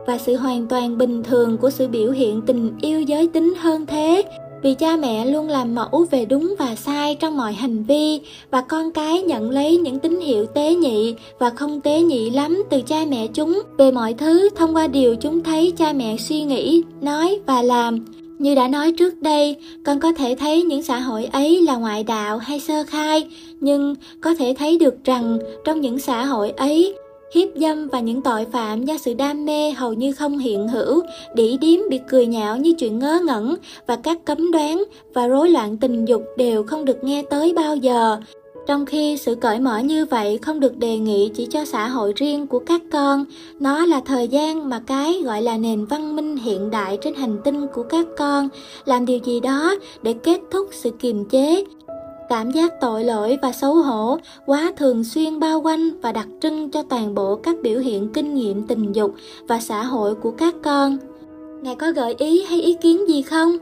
và 0.07 0.19
sự 0.19 0.37
hoàn 0.37 0.67
toàn 0.67 0.99
bình 0.99 1.23
thường 1.23 1.59
của 1.59 1.71
sự 1.71 1.89
biểu 1.89 2.11
hiện 2.11 2.43
tình 2.47 2.73
yêu 2.81 3.01
giới 3.01 3.29
tính 3.29 3.55
hơn 3.59 3.87
thế 3.87 4.23
vì 4.67 4.75
cha 4.75 4.97
mẹ 4.97 5.27
luôn 5.27 5.49
làm 5.49 5.75
mẫu 5.75 6.07
về 6.11 6.25
đúng 6.25 6.55
và 6.59 6.75
sai 6.75 7.15
trong 7.15 7.37
mọi 7.37 7.53
hành 7.53 7.83
vi, 7.83 8.21
và 8.51 8.61
con 8.61 8.93
cái 8.93 9.23
nhận 9.23 9.51
lấy 9.51 9.77
những 9.77 9.99
tín 9.99 10.21
hiệu 10.21 10.47
tế 10.47 10.75
nhị 10.75 11.15
và 11.39 11.51
không 11.51 11.81
tế 11.81 12.01
nhị 12.01 12.31
lắm 12.31 12.63
từ 12.71 12.81
cha 12.81 13.05
mẹ 13.09 13.27
chúng. 13.27 13.63
Về 13.79 13.91
mọi 13.91 14.15
thứ, 14.15 14.49
thông 14.57 14.77
qua 14.77 14.87
điều 14.87 15.17
chúng 15.17 15.43
thấy 15.43 15.73
cha 15.77 15.93
mẹ 15.93 16.17
suy 16.17 16.43
nghĩ, 16.43 16.83
nói 17.01 17.41
và 17.47 17.63
làm. 17.63 18.05
Như 18.39 18.55
đã 18.55 18.69
nói 18.69 18.93
trước 18.93 19.15
đây, 19.23 19.57
con 19.85 20.01
có 20.01 20.13
thể 20.13 20.37
thấy 20.39 20.63
những 20.63 20.83
xã 20.83 20.99
hội 20.99 21.25
ấy 21.25 21.63
là 21.63 21.77
ngoại 21.77 22.05
đạo 22.05 22.39
hay 22.39 22.61
sơ 22.61 22.85
khai, 22.87 23.27
nhưng 23.61 23.95
có 24.21 24.35
thể 24.35 24.55
thấy 24.59 24.79
được 24.79 25.05
rằng 25.05 25.39
trong 25.65 25.81
những 25.81 25.99
xã 25.99 26.25
hội 26.25 26.51
ấy 26.51 26.95
hiếp 27.37 27.49
dâm 27.57 27.89
và 27.89 28.01
những 28.01 28.23
tội 28.23 28.47
phạm 28.53 28.85
do 28.85 28.95
sự 28.99 29.15
đam 29.15 29.45
mê 29.45 29.71
hầu 29.71 29.93
như 29.93 30.13
không 30.13 30.39
hiện 30.39 30.69
hữu, 30.69 31.03
đỉ 31.35 31.57
điếm 31.57 31.81
bị 31.91 32.01
cười 32.09 32.27
nhạo 32.27 32.57
như 32.57 32.73
chuyện 32.73 32.99
ngớ 32.99 33.21
ngẩn 33.27 33.55
và 33.87 33.97
các 33.97 34.25
cấm 34.25 34.51
đoán 34.53 34.85
và 35.15 35.27
rối 35.27 35.51
loạn 35.51 35.77
tình 35.77 36.05
dục 36.05 36.23
đều 36.37 36.63
không 36.63 36.85
được 36.85 37.05
nghe 37.05 37.23
tới 37.23 37.53
bao 37.53 37.77
giờ. 37.77 38.17
Trong 38.67 38.87
khi 38.87 39.17
sự 39.17 39.35
cởi 39.35 39.61
mở 39.61 39.79
như 39.79 40.05
vậy 40.05 40.39
không 40.43 40.61
được 40.61 40.77
đề 40.77 40.99
nghị 40.99 41.31
chỉ 41.35 41.47
cho 41.47 41.65
xã 41.65 41.89
hội 41.89 42.13
riêng 42.17 42.47
của 42.47 42.59
các 42.59 42.83
con, 42.93 43.25
nó 43.61 43.87
là 43.87 44.01
thời 44.01 44.29
gian 44.29 44.69
mà 44.69 44.83
cái 44.87 45.23
gọi 45.25 45.43
là 45.43 45.57
nền 45.57 45.85
văn 45.85 46.17
minh 46.17 46.37
hiện 46.37 46.71
đại 46.71 46.99
trên 47.03 47.15
hành 47.15 47.39
tinh 47.45 47.67
của 47.75 47.83
các 47.83 48.07
con 48.19 48.49
làm 48.85 49.07
điều 49.07 49.19
gì 49.19 49.41
đó 49.41 49.75
để 50.03 50.13
kết 50.13 50.41
thúc 50.51 50.69
sự 50.73 50.91
kiềm 50.91 51.25
chế, 51.25 51.65
Cảm 52.29 52.51
giác 52.51 52.81
tội 52.81 53.05
lỗi 53.05 53.39
và 53.43 53.53
xấu 53.53 53.75
hổ 53.75 54.19
quá 54.47 54.73
thường 54.77 55.05
xuyên 55.05 55.41
bao 55.41 55.61
quanh 55.61 56.01
và 56.01 56.13
đặc 56.13 56.27
trưng 56.41 56.71
cho 56.71 56.83
toàn 56.83 57.15
bộ 57.15 57.37
các 57.37 57.57
biểu 57.63 57.81
hiện 57.81 58.09
kinh 58.13 58.35
nghiệm 58.35 58.67
tình 58.67 58.93
dục 58.93 59.15
và 59.49 59.61
xã 59.61 59.83
hội 59.83 60.15
của 60.15 60.31
các 60.31 60.55
con. 60.63 60.99
Ngài 61.63 61.75
có 61.75 61.93
gợi 61.93 62.15
ý 62.19 62.45
hay 62.45 62.63
ý 62.63 62.75
kiến 62.75 63.09
gì 63.09 63.23
không? 63.23 63.57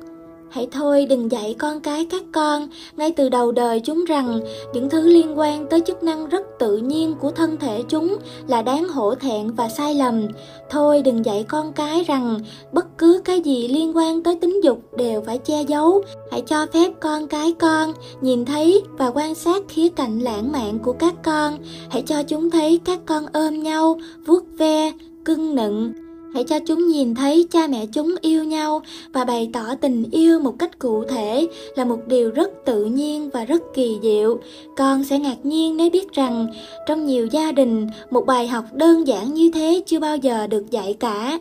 Hãy 0.50 0.68
thôi 0.72 1.06
đừng 1.10 1.32
dạy 1.32 1.54
con 1.58 1.80
cái 1.80 2.06
các 2.10 2.22
con 2.32 2.68
ngay 2.96 3.10
từ 3.10 3.28
đầu 3.28 3.52
đời 3.52 3.80
chúng 3.80 4.04
rằng 4.04 4.40
những 4.72 4.90
thứ 4.90 5.08
liên 5.08 5.38
quan 5.38 5.66
tới 5.70 5.80
chức 5.80 6.02
năng 6.02 6.28
rất 6.28 6.42
tự 6.58 6.76
nhiên 6.76 7.14
của 7.20 7.30
thân 7.30 7.56
thể 7.56 7.82
chúng 7.88 8.16
là 8.46 8.62
đáng 8.62 8.88
hổ 8.88 9.14
thẹn 9.14 9.50
và 9.50 9.68
sai 9.68 9.94
lầm. 9.94 10.26
Thôi 10.70 11.02
đừng 11.02 11.24
dạy 11.24 11.44
con 11.48 11.72
cái 11.72 12.04
rằng 12.04 12.40
bất 12.72 12.98
cứ 12.98 13.20
cái 13.24 13.40
gì 13.40 13.68
liên 13.68 13.96
quan 13.96 14.22
tới 14.22 14.36
tính 14.36 14.64
dục 14.64 14.78
đều 14.96 15.22
phải 15.26 15.38
che 15.38 15.62
giấu. 15.62 16.02
Hãy 16.30 16.40
cho 16.40 16.66
phép 16.72 16.92
con 17.00 17.26
cái 17.26 17.52
con 17.58 17.92
nhìn 18.20 18.44
thấy 18.44 18.82
và 18.98 19.06
quan 19.14 19.34
sát 19.34 19.62
khía 19.68 19.88
cạnh 19.88 20.18
lãng 20.18 20.52
mạn 20.52 20.78
của 20.78 20.92
các 20.92 21.14
con. 21.22 21.58
Hãy 21.90 22.02
cho 22.02 22.22
chúng 22.22 22.50
thấy 22.50 22.80
các 22.84 23.00
con 23.06 23.26
ôm 23.32 23.62
nhau, 23.62 23.98
vuốt 24.26 24.44
ve, 24.58 24.92
cưng 25.24 25.54
nựng 25.54 26.03
hãy 26.34 26.44
cho 26.44 26.58
chúng 26.66 26.88
nhìn 26.88 27.14
thấy 27.14 27.46
cha 27.50 27.66
mẹ 27.66 27.86
chúng 27.92 28.14
yêu 28.20 28.44
nhau 28.44 28.82
và 29.12 29.24
bày 29.24 29.50
tỏ 29.52 29.74
tình 29.80 30.04
yêu 30.10 30.40
một 30.40 30.54
cách 30.58 30.78
cụ 30.78 31.04
thể 31.04 31.46
là 31.76 31.84
một 31.84 31.98
điều 32.06 32.30
rất 32.30 32.50
tự 32.64 32.84
nhiên 32.84 33.30
và 33.32 33.44
rất 33.44 33.62
kỳ 33.74 33.98
diệu. 34.02 34.38
Con 34.76 35.04
sẽ 35.04 35.18
ngạc 35.18 35.36
nhiên 35.42 35.76
nếu 35.76 35.90
biết 35.90 36.12
rằng 36.12 36.46
trong 36.86 37.06
nhiều 37.06 37.26
gia 37.26 37.52
đình, 37.52 37.86
một 38.10 38.26
bài 38.26 38.48
học 38.48 38.64
đơn 38.72 39.06
giản 39.06 39.34
như 39.34 39.50
thế 39.54 39.82
chưa 39.86 40.00
bao 40.00 40.16
giờ 40.16 40.46
được 40.46 40.70
dạy 40.70 40.94
cả. 41.00 41.38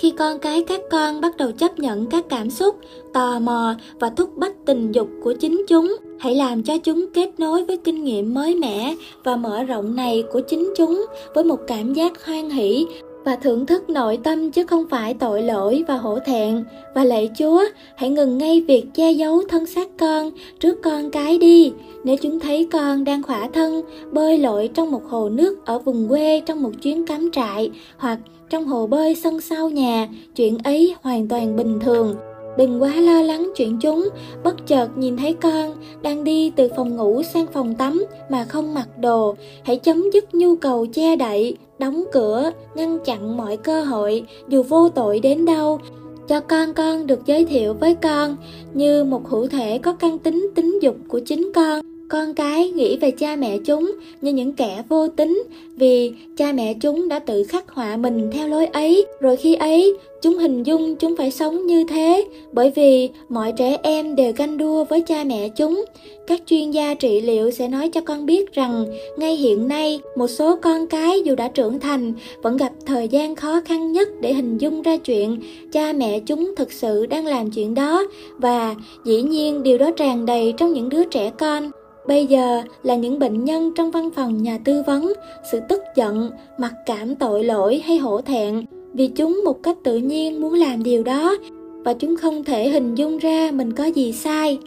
Khi 0.00 0.10
con 0.18 0.38
cái 0.38 0.64
các 0.68 0.80
con 0.90 1.20
bắt 1.20 1.36
đầu 1.36 1.52
chấp 1.52 1.78
nhận 1.78 2.06
các 2.06 2.24
cảm 2.28 2.50
xúc, 2.50 2.76
tò 3.14 3.38
mò 3.38 3.74
và 4.00 4.10
thúc 4.10 4.36
bách 4.36 4.54
tình 4.66 4.92
dục 4.92 5.08
của 5.22 5.34
chính 5.40 5.64
chúng, 5.68 5.96
hãy 6.18 6.34
làm 6.34 6.62
cho 6.62 6.78
chúng 6.78 7.06
kết 7.14 7.30
nối 7.38 7.64
với 7.64 7.76
kinh 7.76 8.04
nghiệm 8.04 8.34
mới 8.34 8.54
mẻ 8.54 8.94
và 9.24 9.36
mở 9.36 9.62
rộng 9.62 9.96
này 9.96 10.24
của 10.32 10.40
chính 10.40 10.72
chúng 10.76 11.06
với 11.34 11.44
một 11.44 11.58
cảm 11.66 11.94
giác 11.94 12.26
hoan 12.26 12.50
hỷ 12.50 12.86
và 13.24 13.36
thưởng 13.36 13.66
thức 13.66 13.90
nội 13.90 14.18
tâm 14.24 14.50
chứ 14.50 14.66
không 14.66 14.84
phải 14.90 15.14
tội 15.14 15.42
lỗi 15.42 15.84
và 15.88 15.96
hổ 15.96 16.18
thẹn. 16.18 16.64
Và 16.94 17.04
lạy 17.04 17.30
chúa, 17.38 17.64
hãy 17.96 18.10
ngừng 18.10 18.38
ngay 18.38 18.60
việc 18.60 18.84
che 18.94 19.12
giấu 19.12 19.42
thân 19.48 19.66
xác 19.66 19.88
con 19.98 20.30
trước 20.60 20.82
con 20.82 21.10
cái 21.10 21.38
đi. 21.38 21.72
Nếu 22.04 22.16
chúng 22.16 22.40
thấy 22.40 22.68
con 22.72 23.04
đang 23.04 23.22
khỏa 23.22 23.48
thân, 23.52 23.82
bơi 24.12 24.38
lội 24.38 24.70
trong 24.74 24.90
một 24.90 25.02
hồ 25.08 25.28
nước 25.28 25.66
ở 25.66 25.78
vùng 25.78 26.08
quê 26.08 26.40
trong 26.46 26.62
một 26.62 26.72
chuyến 26.82 27.06
cắm 27.06 27.30
trại 27.32 27.70
hoặc 27.96 28.18
trong 28.50 28.64
hồ 28.64 28.86
bơi 28.86 29.14
sân 29.14 29.40
sau 29.40 29.68
nhà, 29.70 30.08
chuyện 30.36 30.58
ấy 30.64 30.94
hoàn 31.02 31.28
toàn 31.28 31.56
bình 31.56 31.78
thường. 31.80 32.16
Đừng 32.58 32.82
quá 32.82 32.94
lo 32.94 33.22
lắng 33.22 33.52
chuyện 33.56 33.78
chúng. 33.80 34.08
Bất 34.44 34.66
chợt 34.66 34.88
nhìn 34.96 35.16
thấy 35.16 35.34
con 35.34 35.72
đang 36.02 36.24
đi 36.24 36.50
từ 36.50 36.68
phòng 36.76 36.96
ngủ 36.96 37.22
sang 37.22 37.46
phòng 37.52 37.74
tắm 37.74 38.04
mà 38.28 38.44
không 38.44 38.74
mặc 38.74 38.88
đồ, 38.98 39.34
hãy 39.64 39.76
chấm 39.76 40.10
dứt 40.12 40.34
nhu 40.34 40.56
cầu 40.56 40.86
che 40.86 41.16
đậy 41.16 41.56
đóng 41.82 42.04
cửa, 42.12 42.50
ngăn 42.74 42.98
chặn 43.04 43.36
mọi 43.36 43.56
cơ 43.56 43.84
hội, 43.84 44.24
dù 44.48 44.62
vô 44.62 44.88
tội 44.88 45.20
đến 45.20 45.44
đâu. 45.44 45.80
Cho 46.28 46.40
con 46.40 46.74
con 46.74 47.06
được 47.06 47.26
giới 47.26 47.44
thiệu 47.44 47.74
với 47.74 47.94
con 47.94 48.36
như 48.74 49.04
một 49.04 49.28
hữu 49.28 49.48
thể 49.48 49.78
có 49.78 49.92
căn 49.92 50.18
tính 50.18 50.50
tính 50.54 50.78
dục 50.82 50.96
của 51.08 51.20
chính 51.26 51.52
con 51.54 51.91
con 52.12 52.34
cái 52.34 52.70
nghĩ 52.70 52.96
về 52.96 53.10
cha 53.10 53.36
mẹ 53.36 53.58
chúng 53.64 53.92
như 54.20 54.32
những 54.32 54.52
kẻ 54.52 54.82
vô 54.88 55.08
tính, 55.08 55.42
vì 55.76 56.12
cha 56.36 56.52
mẹ 56.52 56.74
chúng 56.74 57.08
đã 57.08 57.18
tự 57.18 57.44
khắc 57.44 57.70
họa 57.70 57.96
mình 57.96 58.30
theo 58.32 58.48
lối 58.48 58.66
ấy. 58.66 59.06
Rồi 59.20 59.36
khi 59.36 59.54
ấy, 59.54 59.94
chúng 60.22 60.38
hình 60.38 60.62
dung 60.62 60.96
chúng 60.96 61.16
phải 61.16 61.30
sống 61.30 61.66
như 61.66 61.84
thế, 61.84 62.24
bởi 62.52 62.72
vì 62.74 63.08
mọi 63.28 63.52
trẻ 63.52 63.76
em 63.82 64.16
đều 64.16 64.32
ganh 64.36 64.58
đua 64.58 64.84
với 64.84 65.00
cha 65.00 65.24
mẹ 65.24 65.48
chúng. 65.48 65.84
Các 66.26 66.42
chuyên 66.46 66.70
gia 66.70 66.94
trị 66.94 67.20
liệu 67.20 67.50
sẽ 67.50 67.68
nói 67.68 67.88
cho 67.88 68.00
con 68.00 68.26
biết 68.26 68.52
rằng, 68.52 68.86
ngay 69.16 69.36
hiện 69.36 69.68
nay, 69.68 70.00
một 70.16 70.26
số 70.28 70.56
con 70.56 70.86
cái 70.86 71.22
dù 71.24 71.34
đã 71.34 71.48
trưởng 71.48 71.80
thành, 71.80 72.12
vẫn 72.42 72.56
gặp 72.56 72.72
thời 72.86 73.08
gian 73.08 73.34
khó 73.34 73.60
khăn 73.64 73.92
nhất 73.92 74.08
để 74.20 74.34
hình 74.34 74.58
dung 74.58 74.82
ra 74.82 74.96
chuyện 74.96 75.40
cha 75.72 75.92
mẹ 75.92 76.20
chúng 76.20 76.54
thực 76.56 76.72
sự 76.72 77.06
đang 77.06 77.26
làm 77.26 77.50
chuyện 77.50 77.74
đó. 77.74 78.04
Và 78.38 78.74
dĩ 79.04 79.22
nhiên 79.22 79.62
điều 79.62 79.78
đó 79.78 79.90
tràn 79.96 80.26
đầy 80.26 80.54
trong 80.56 80.72
những 80.72 80.88
đứa 80.88 81.04
trẻ 81.04 81.30
con. 81.38 81.70
Bây 82.06 82.26
giờ 82.26 82.62
là 82.82 82.96
những 82.96 83.18
bệnh 83.18 83.44
nhân 83.44 83.72
trong 83.76 83.90
văn 83.90 84.10
phòng 84.16 84.42
nhà 84.42 84.58
tư 84.64 84.82
vấn, 84.86 85.12
sự 85.52 85.60
tức 85.68 85.82
giận, 85.96 86.30
mặc 86.58 86.72
cảm 86.86 87.14
tội 87.14 87.44
lỗi 87.44 87.82
hay 87.84 87.98
hổ 87.98 88.20
thẹn. 88.20 88.64
Vì 88.94 89.08
chúng 89.08 89.40
một 89.44 89.62
cách 89.62 89.76
tự 89.84 89.96
nhiên 89.96 90.40
muốn 90.40 90.54
làm 90.54 90.82
điều 90.82 91.02
đó 91.02 91.36
và 91.84 91.94
chúng 91.94 92.16
không 92.16 92.44
thể 92.44 92.68
hình 92.68 92.94
dung 92.94 93.18
ra 93.18 93.50
mình 93.54 93.72
có 93.72 93.84
gì 93.84 94.12
sai. 94.12 94.58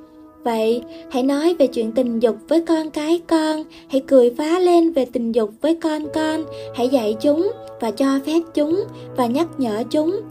Vậy, 0.44 0.84
hãy 1.12 1.24
nói 1.24 1.56
về 1.60 1.68
chuyện 1.68 1.92
tình 1.92 2.20
dục 2.20 2.36
với 2.48 2.62
con 2.62 2.90
cái 2.90 3.22
con, 3.28 3.64
hãy 3.90 4.02
cười 4.08 4.34
phá 4.38 4.60
lên 4.60 4.92
về 4.92 5.06
tình 5.06 5.32
dục 5.32 5.50
với 5.62 5.76
con 5.76 6.08
con, 6.14 6.44
hãy 6.76 6.88
dạy 6.88 7.16
chúng 7.22 7.52
và 7.82 7.92
cho 7.92 8.20
phép 8.26 8.40
chúng 8.54 8.84
và 9.18 9.26
nhắc 9.26 9.48
nhở 9.58 9.84
chúng 9.90 10.22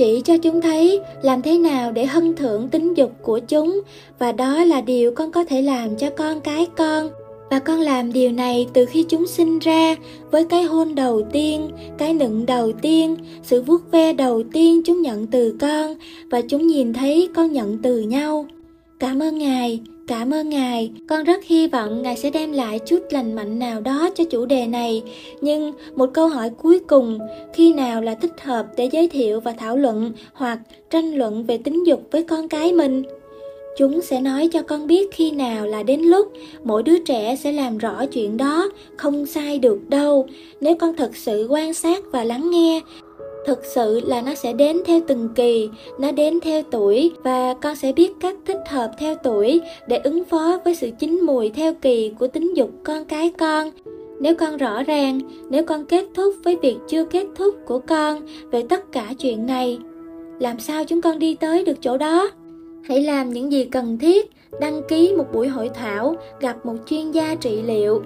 chỉ 0.00 0.20
cho 0.24 0.38
chúng 0.38 0.60
thấy 0.60 1.00
làm 1.22 1.42
thế 1.42 1.58
nào 1.58 1.92
để 1.92 2.06
hân 2.06 2.36
thưởng 2.36 2.68
tính 2.68 2.94
dục 2.94 3.12
của 3.22 3.38
chúng. 3.38 3.80
Và 4.18 4.32
đó 4.32 4.64
là 4.64 4.80
điều 4.80 5.14
con 5.14 5.32
có 5.32 5.44
thể 5.44 5.62
làm 5.62 5.96
cho 5.96 6.10
con 6.10 6.40
cái 6.40 6.66
con. 6.76 7.08
Và 7.50 7.58
con 7.58 7.80
làm 7.80 8.12
điều 8.12 8.32
này 8.32 8.66
từ 8.72 8.86
khi 8.86 9.02
chúng 9.02 9.26
sinh 9.26 9.58
ra 9.58 9.96
với 10.30 10.44
cái 10.44 10.62
hôn 10.62 10.94
đầu 10.94 11.22
tiên, 11.32 11.70
cái 11.98 12.14
nựng 12.14 12.46
đầu 12.46 12.72
tiên, 12.72 13.16
sự 13.42 13.62
vuốt 13.62 13.90
ve 13.90 14.12
đầu 14.12 14.42
tiên 14.52 14.82
chúng 14.84 15.02
nhận 15.02 15.26
từ 15.26 15.56
con. 15.60 15.94
Và 16.30 16.40
chúng 16.40 16.66
nhìn 16.66 16.92
thấy 16.92 17.28
con 17.34 17.52
nhận 17.52 17.78
từ 17.82 18.00
nhau. 18.00 18.46
Cảm 19.00 19.22
ơn 19.22 19.38
ngài. 19.38 19.80
Cảm 20.10 20.34
ơn 20.34 20.48
Ngài, 20.48 20.92
con 21.08 21.24
rất 21.24 21.44
hy 21.44 21.66
vọng 21.66 22.02
Ngài 22.02 22.16
sẽ 22.16 22.30
đem 22.30 22.52
lại 22.52 22.78
chút 22.78 22.98
lành 23.10 23.32
mạnh 23.32 23.58
nào 23.58 23.80
đó 23.80 24.08
cho 24.14 24.24
chủ 24.24 24.46
đề 24.46 24.66
này. 24.66 25.02
Nhưng 25.40 25.72
một 25.94 26.10
câu 26.14 26.28
hỏi 26.28 26.50
cuối 26.50 26.78
cùng, 26.78 27.18
khi 27.52 27.72
nào 27.72 28.02
là 28.02 28.14
thích 28.14 28.40
hợp 28.40 28.66
để 28.76 28.88
giới 28.92 29.08
thiệu 29.08 29.40
và 29.40 29.52
thảo 29.52 29.76
luận 29.76 30.12
hoặc 30.32 30.58
tranh 30.90 31.14
luận 31.14 31.44
về 31.44 31.58
tính 31.58 31.86
dục 31.86 32.02
với 32.10 32.22
con 32.22 32.48
cái 32.48 32.72
mình? 32.72 33.02
Chúng 33.78 34.00
sẽ 34.00 34.20
nói 34.20 34.48
cho 34.52 34.62
con 34.62 34.86
biết 34.86 35.12
khi 35.12 35.30
nào 35.30 35.66
là 35.66 35.82
đến 35.82 36.00
lúc 36.00 36.32
mỗi 36.64 36.82
đứa 36.82 36.98
trẻ 36.98 37.36
sẽ 37.36 37.52
làm 37.52 37.78
rõ 37.78 38.06
chuyện 38.06 38.36
đó, 38.36 38.70
không 38.96 39.26
sai 39.26 39.58
được 39.58 39.78
đâu. 39.88 40.26
Nếu 40.60 40.74
con 40.74 40.96
thật 40.96 41.16
sự 41.16 41.46
quan 41.50 41.74
sát 41.74 42.04
và 42.12 42.24
lắng 42.24 42.50
nghe, 42.50 42.80
thực 43.46 43.64
sự 43.64 44.00
là 44.00 44.22
nó 44.22 44.34
sẽ 44.34 44.52
đến 44.52 44.76
theo 44.86 45.00
từng 45.06 45.28
kỳ, 45.34 45.70
nó 45.98 46.12
đến 46.12 46.40
theo 46.40 46.62
tuổi 46.70 47.12
và 47.22 47.54
con 47.54 47.76
sẽ 47.76 47.92
biết 47.92 48.12
cách 48.20 48.36
thích 48.46 48.60
hợp 48.68 48.90
theo 48.98 49.14
tuổi 49.14 49.60
để 49.86 49.96
ứng 49.96 50.24
phó 50.24 50.58
với 50.64 50.74
sự 50.74 50.90
chín 50.98 51.20
mùi 51.20 51.50
theo 51.50 51.74
kỳ 51.74 52.12
của 52.18 52.26
tính 52.26 52.56
dục 52.56 52.70
con 52.84 53.04
cái 53.04 53.30
con. 53.38 53.70
Nếu 54.20 54.34
con 54.34 54.56
rõ 54.56 54.82
ràng, 54.82 55.20
nếu 55.50 55.64
con 55.64 55.84
kết 55.84 56.06
thúc 56.14 56.34
với 56.44 56.56
việc 56.56 56.76
chưa 56.88 57.04
kết 57.04 57.26
thúc 57.36 57.54
của 57.66 57.78
con 57.78 58.20
về 58.50 58.62
tất 58.68 58.92
cả 58.92 59.14
chuyện 59.18 59.46
này, 59.46 59.78
làm 60.38 60.58
sao 60.58 60.84
chúng 60.84 61.00
con 61.00 61.18
đi 61.18 61.34
tới 61.34 61.64
được 61.64 61.76
chỗ 61.80 61.96
đó? 61.96 62.30
Hãy 62.82 63.02
làm 63.02 63.30
những 63.30 63.52
gì 63.52 63.64
cần 63.64 63.98
thiết, 63.98 64.30
đăng 64.60 64.82
ký 64.88 65.14
một 65.16 65.26
buổi 65.32 65.48
hội 65.48 65.68
thảo, 65.68 66.16
gặp 66.40 66.66
một 66.66 66.74
chuyên 66.86 67.10
gia 67.10 67.34
trị 67.34 67.62
liệu, 67.62 68.02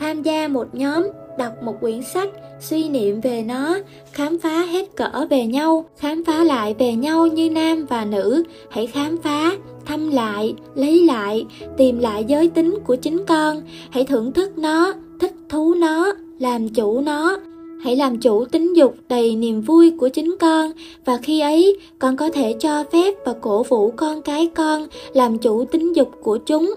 tham 0.00 0.22
gia 0.22 0.48
một 0.48 0.66
nhóm 0.72 1.02
đọc 1.38 1.52
một 1.62 1.74
quyển 1.80 2.02
sách, 2.02 2.28
suy 2.60 2.88
niệm 2.88 3.20
về 3.20 3.42
nó, 3.42 3.78
khám 4.12 4.38
phá 4.38 4.62
hết 4.62 4.96
cỡ 4.96 5.26
về 5.30 5.46
nhau, 5.46 5.84
khám 5.96 6.24
phá 6.24 6.44
lại 6.44 6.74
về 6.78 6.92
nhau 6.92 7.26
như 7.26 7.50
nam 7.50 7.86
và 7.86 8.04
nữ. 8.04 8.42
Hãy 8.70 8.86
khám 8.86 9.18
phá, 9.22 9.52
thăm 9.86 10.10
lại, 10.10 10.54
lấy 10.74 11.04
lại, 11.04 11.46
tìm 11.76 11.98
lại 11.98 12.24
giới 12.28 12.48
tính 12.48 12.78
của 12.86 12.96
chính 12.96 13.24
con. 13.26 13.62
Hãy 13.90 14.04
thưởng 14.04 14.32
thức 14.32 14.58
nó, 14.58 14.94
thích 15.20 15.34
thú 15.48 15.74
nó, 15.74 16.12
làm 16.38 16.68
chủ 16.68 17.00
nó. 17.00 17.38
Hãy 17.84 17.96
làm 17.96 18.20
chủ 18.20 18.44
tính 18.44 18.76
dục 18.76 18.94
đầy 19.08 19.36
niềm 19.36 19.60
vui 19.60 19.90
của 19.90 20.08
chính 20.08 20.36
con, 20.40 20.70
và 21.04 21.18
khi 21.22 21.40
ấy, 21.40 21.78
con 21.98 22.16
có 22.16 22.28
thể 22.28 22.54
cho 22.60 22.84
phép 22.92 23.14
và 23.24 23.34
cổ 23.40 23.62
vũ 23.62 23.90
con 23.90 24.22
cái 24.22 24.50
con 24.54 24.86
làm 25.12 25.38
chủ 25.38 25.64
tính 25.64 25.92
dục 25.96 26.10
của 26.22 26.38
chúng 26.38 26.74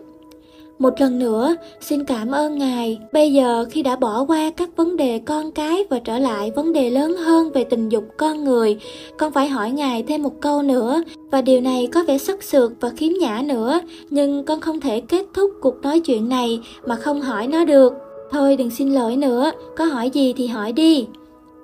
một 0.82 1.02
lần 1.02 1.20
nữa, 1.20 1.56
xin 1.82 2.04
cảm 2.04 2.32
ơn 2.32 2.58
Ngài. 2.58 3.00
Bây 3.12 3.34
giờ 3.34 3.66
khi 3.70 3.84
đã 3.84 3.96
bỏ 3.96 4.26
qua 4.26 4.52
các 4.58 4.70
vấn 4.76 4.98
đề 4.98 5.20
con 5.26 5.52
cái 5.52 5.84
và 5.90 6.00
trở 6.00 6.20
lại 6.20 6.52
vấn 6.56 6.74
đề 6.74 6.90
lớn 6.90 7.16
hơn 7.18 7.52
về 7.52 7.64
tình 7.64 7.90
dục 7.90 8.04
con 8.18 8.44
người, 8.44 8.78
con 9.18 9.32
phải 9.32 9.48
hỏi 9.48 9.72
Ngài 9.72 10.04
thêm 10.04 10.24
một 10.24 10.42
câu 10.42 10.62
nữa. 10.62 11.04
Và 11.32 11.42
điều 11.42 11.62
này 11.62 11.88
có 11.88 12.04
vẻ 12.04 12.18
sắc 12.18 12.44
sược 12.44 12.72
và 12.80 12.90
khiếm 12.90 13.14
nhã 13.20 13.42
nữa, 13.46 13.80
nhưng 14.10 14.46
con 14.46 14.62
không 14.62 14.80
thể 14.80 15.02
kết 15.02 15.26
thúc 15.34 15.52
cuộc 15.62 15.82
nói 15.82 16.00
chuyện 16.00 16.30
này 16.30 16.60
mà 16.86 16.96
không 16.96 17.22
hỏi 17.22 17.48
nó 17.48 17.66
được. 17.66 17.94
Thôi 18.32 18.56
đừng 18.56 18.72
xin 18.72 18.94
lỗi 18.94 19.16
nữa, 19.16 19.52
có 19.78 19.86
hỏi 19.86 20.10
gì 20.10 20.34
thì 20.38 20.48
hỏi 20.48 20.72
đi. 20.72 21.08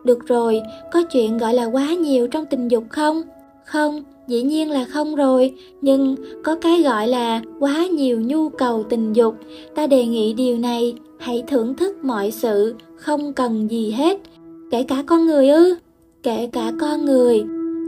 Được 0.04 0.28
rồi, 0.28 0.62
có 0.92 1.04
chuyện 1.12 1.38
gọi 1.38 1.54
là 1.54 1.66
quá 1.66 1.94
nhiều 1.94 2.28
trong 2.28 2.46
tình 2.46 2.68
dục 2.68 2.84
không? 2.90 3.22
Không, 3.66 4.04
dĩ 4.28 4.42
nhiên 4.42 4.72
là 4.72 4.86
không 4.86 5.16
rồi, 5.16 5.54
nhưng 5.82 6.16
có 6.44 6.56
cái 6.56 6.84
gọi 6.84 7.08
là 7.08 7.42
quá 7.60 7.86
nhiều 7.86 8.22
nhu 8.22 8.50
cầu 8.50 8.84
tình 8.90 9.14
dục. 9.14 9.36
Ta 9.76 9.88
đề 9.88 10.06
nghị 10.06 10.34
điều 10.34 10.58
này, 10.58 10.94
hãy 11.20 11.44
thưởng 11.48 11.76
thức 11.76 11.98
mọi 12.04 12.32
sự, 12.32 12.76
không 12.96 13.34
cần 13.34 13.72
gì 13.72 13.92
hết, 13.92 14.20
kể 14.72 14.84
cả 14.84 15.04
con 15.08 15.26
người 15.26 15.50
ư, 15.50 15.76
kể 16.24 16.50
cả 16.54 16.72
con 16.80 17.06
người. 17.06 17.44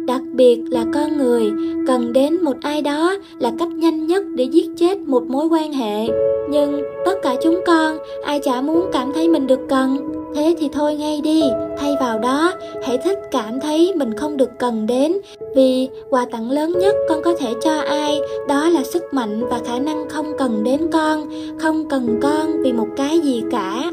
Đặc 0.07 0.21
biệt 0.33 0.59
là 0.69 0.85
con 0.93 1.17
người, 1.17 1.51
cần 1.87 2.13
đến 2.13 2.43
một 2.43 2.57
ai 2.61 2.81
đó 2.81 3.15
là 3.39 3.51
cách 3.59 3.69
nhanh 3.69 4.07
nhất 4.07 4.23
để 4.35 4.43
giết 4.43 4.65
chết 4.77 4.97
một 4.99 5.23
mối 5.27 5.47
quan 5.47 5.73
hệ. 5.73 6.07
Nhưng 6.49 6.81
tất 7.05 7.13
cả 7.23 7.35
chúng 7.43 7.59
con, 7.65 7.97
ai 8.23 8.39
chả 8.39 8.61
muốn 8.61 8.85
cảm 8.91 9.11
thấy 9.13 9.29
mình 9.29 9.47
được 9.47 9.59
cần? 9.69 10.18
Thế 10.35 10.55
thì 10.59 10.69
thôi 10.73 10.95
ngay 10.95 11.21
đi, 11.23 11.43
thay 11.77 11.95
vào 11.99 12.19
đó, 12.19 12.53
hãy 12.83 12.97
thích 12.97 13.19
cảm 13.31 13.59
thấy 13.59 13.93
mình 13.95 14.13
không 14.17 14.37
được 14.37 14.49
cần 14.59 14.87
đến, 14.87 15.17
vì 15.55 15.89
quà 16.09 16.25
tặng 16.31 16.51
lớn 16.51 16.73
nhất 16.79 16.95
con 17.09 17.21
có 17.23 17.33
thể 17.39 17.53
cho 17.61 17.79
ai, 17.79 18.21
đó 18.47 18.69
là 18.69 18.83
sức 18.83 19.03
mạnh 19.13 19.47
và 19.49 19.59
khả 19.65 19.79
năng 19.79 20.09
không 20.09 20.31
cần 20.37 20.63
đến 20.63 20.81
con, 20.93 21.29
không 21.59 21.89
cần 21.89 22.19
con 22.21 22.61
vì 22.63 22.73
một 22.73 22.87
cái 22.97 23.19
gì 23.19 23.43
cả. 23.51 23.91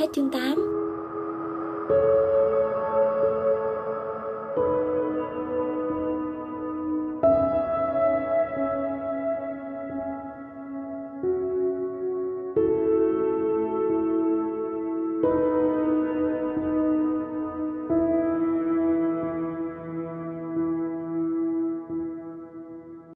Hết 0.00 0.06
chương 0.14 0.30
8 0.30 0.76